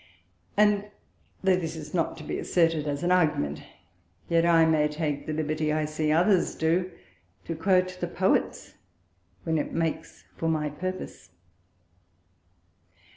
_And 0.57 0.89
though 1.43 1.55
this 1.55 1.77
be 1.89 1.95
not 1.95 2.17
to 2.17 2.23
be 2.23 2.39
esteem'd 2.39 2.87
as 2.87 3.03
an 3.03 3.11
Argument, 3.11 3.61
yet 4.29 4.47
I 4.47 4.65
may 4.65 4.87
take 4.87 5.27
the 5.27 5.31
liberty 5.31 5.71
I 5.71 5.85
see 5.85 6.11
others 6.11 6.55
do, 6.55 6.89
to 7.45 7.53
quote 7.55 7.99
the 8.01 8.07
Poets 8.07 8.73
when 9.43 9.59
it 9.59 9.73
makes 9.73 10.25
for 10.37 10.49
my 10.49 10.71
purpose. 10.71 11.29